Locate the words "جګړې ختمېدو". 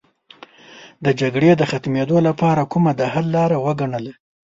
1.19-2.17